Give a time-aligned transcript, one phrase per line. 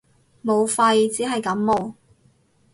[0.41, 1.93] 武肺只係感冒